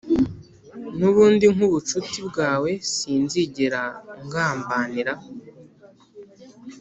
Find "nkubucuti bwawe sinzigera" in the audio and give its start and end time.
1.55-3.81